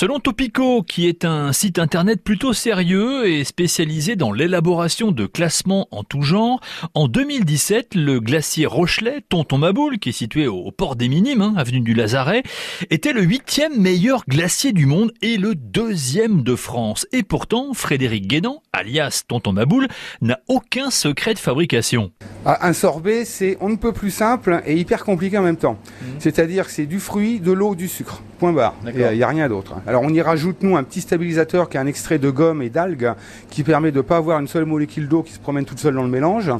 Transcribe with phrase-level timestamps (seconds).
[0.00, 5.88] Selon Topico, qui est un site internet plutôt sérieux et spécialisé dans l'élaboration de classements
[5.90, 6.60] en tout genre,
[6.94, 11.54] en 2017, le glacier Rochelet, Tonton Maboul, qui est situé au port des Minimes, hein,
[11.56, 12.44] avenue du Lazaret,
[12.90, 17.04] était le huitième meilleur glacier du monde et le deuxième de France.
[17.10, 19.88] Et pourtant, Frédéric Guédan, alias Tonton Maboul,
[20.20, 22.12] n'a aucun secret de fabrication.
[22.50, 25.74] Ah, un sorbet, c'est on ne peut plus simple et hyper compliqué en même temps.
[25.74, 26.04] Mmh.
[26.18, 28.22] C'est-à-dire que c'est du fruit, de l'eau, du sucre.
[28.38, 28.74] Point barre.
[28.86, 29.74] Il n'y a, rien d'autre.
[29.86, 32.70] Alors on y rajoute nous un petit stabilisateur qui est un extrait de gomme et
[32.70, 33.12] d'algues
[33.50, 35.94] qui permet de ne pas avoir une seule molécule d'eau qui se promène toute seule
[35.94, 36.50] dans le mélange.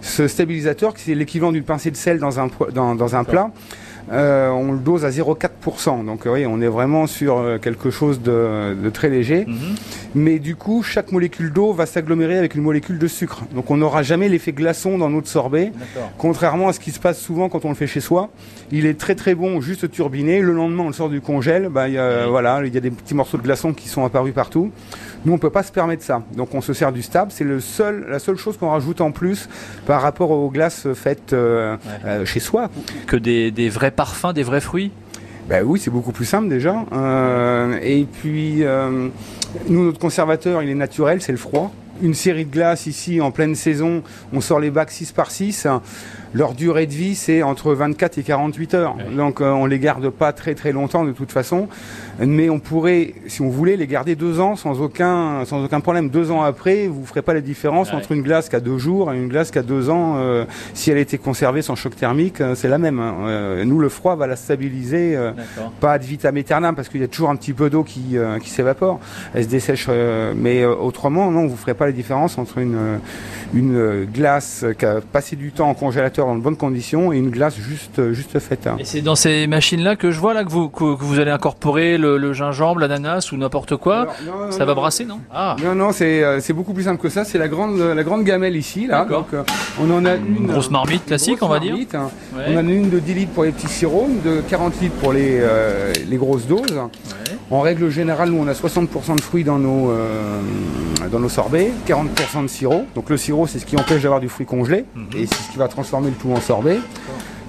[0.00, 3.50] Ce stabilisateur, c'est l'équivalent d'une pincée de sel dans un, dans, dans un plat.
[4.10, 6.04] Euh, on le dose à 0,4%.
[6.04, 9.44] Donc oui, on est vraiment sur euh, quelque chose de, de très léger.
[9.46, 9.74] Mhm.
[10.14, 13.42] Mais du coup, chaque molécule d'eau va s'agglomérer avec une molécule de sucre.
[13.54, 15.72] Donc on n'aura jamais l'effet glaçon dans notre sorbet.
[16.18, 18.30] Contrairement à ce qui se passe souvent quand on le fait chez soi.
[18.70, 20.40] Il est très très bon, juste turbiné.
[20.40, 21.68] Le lendemain, on le sort du congèle.
[21.68, 24.34] Bah, y a, voilà, il y a des petits morceaux de glaçons qui sont apparus
[24.34, 24.70] partout.
[25.24, 26.22] Nous, on peut pas se permettre ça.
[26.36, 27.30] Donc on se sert du stable.
[27.32, 29.48] C'est le seul, la seule chose qu'on rajoute en plus
[29.86, 31.76] par rapport aux glaces faites euh,
[32.24, 32.68] chez soi.
[33.06, 34.90] Que des, des vrais parfums, des vrais fruits?
[35.48, 36.84] Ben oui, c'est beaucoup plus simple déjà.
[36.92, 39.08] Euh, et puis, euh,
[39.68, 41.72] nous, notre conservateur, il est naturel, c'est le froid.
[42.02, 45.68] Une série de glaces ici en pleine saison, on sort les bacs 6 par 6
[46.34, 48.96] leur durée de vie, c'est entre 24 et 48 heures.
[49.14, 51.68] Donc euh, on les garde pas très très longtemps de toute façon,
[52.18, 56.08] mais on pourrait, si on voulait, les garder deux ans sans aucun sans aucun problème.
[56.08, 59.12] Deux ans après, vous ferez pas la différence entre une glace qui a deux jours
[59.12, 60.14] et une glace qui a deux ans.
[60.16, 62.98] Euh, si elle était conservée sans choc thermique, euh, c'est la même.
[62.98, 63.64] Hein.
[63.64, 65.18] nous, le froid va la stabiliser,
[65.80, 68.50] pas ad vitam aeternam parce qu'il y a toujours un petit peu d'eau qui qui
[68.50, 69.00] s'évapore.
[69.34, 69.88] Elle se dessèche,
[70.34, 73.00] mais autrement, non, vous ferez pas la différence entre une
[73.54, 77.30] une glace qui a passé du temps en congélateur dans de bonnes conditions et une
[77.30, 78.68] glace juste, juste faite.
[78.78, 81.98] Et c'est dans ces machines-là que je vois là que vous, que, vous allez incorporer
[81.98, 84.08] le, gingembre, l'ananas ou n'importe quoi
[84.50, 85.20] Ça va brasser, non?
[85.32, 85.56] Ah.
[85.62, 87.24] Non, non, euh, c'est beaucoup plus simple que ça.
[87.24, 88.86] C'est la grande, la grande gamelle ici.
[88.86, 89.04] Là.
[89.04, 89.42] Donc, euh,
[89.80, 91.74] on en a une, grosse marmite classique, on va dire.
[91.94, 92.08] Hein.
[92.36, 95.12] On en a une de 10 litres pour les petits sirops, de 40 litres pour
[95.12, 96.80] les, euh, les grosses doses.
[97.50, 99.92] En règle générale, nous, on a 60% de fruits dans nos,
[101.10, 102.86] dans nos sorbets, 40% de sirop.
[102.94, 105.06] Donc le sirop, c'est ce qui empêche d'avoir du fruit congelé mhm.
[105.16, 106.78] et c'est ce qui va transformer le tout en sorbet.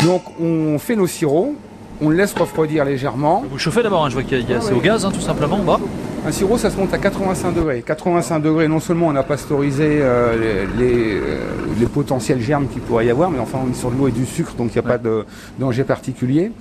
[0.04, 1.56] Donc on fait nos sirops,
[2.02, 3.44] on le laisse refroidir légèrement.
[3.50, 5.58] Vous chauffez d'abord, hein, je vois qu'il y a, c'est au gaz hein, tout simplement
[5.58, 5.80] en bas.
[6.26, 7.84] Un sirop, ça se monte à 85 degrés.
[7.86, 11.38] 85 degrés, non seulement on a pasteurisé euh, les, euh,
[11.80, 14.12] les, potentiels germes qu'il pourrait y avoir, mais enfin on est sur de l'eau et
[14.12, 15.26] du sucre, donc il n'y a pas de
[15.60, 16.52] danger particulier.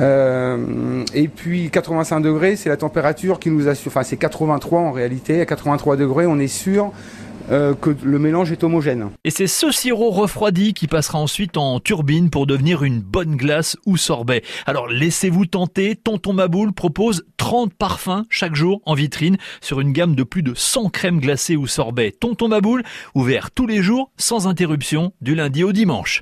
[0.00, 4.92] Euh, et puis 85 degrés, c'est la température qui nous assure, enfin c'est 83 en
[4.92, 6.92] réalité, à 83 degrés, on est sûr
[7.50, 9.10] euh, que le mélange est homogène.
[9.24, 13.76] Et c'est ce sirop refroidi qui passera ensuite en turbine pour devenir une bonne glace
[13.84, 14.42] ou sorbet.
[14.64, 20.14] Alors laissez-vous tenter, Tonton Maboul propose 30 parfums chaque jour en vitrine sur une gamme
[20.14, 22.12] de plus de 100 crèmes glacées ou sorbets.
[22.18, 22.82] Tonton Maboul,
[23.14, 26.12] ouvert tous les jours sans interruption du lundi au dimanche.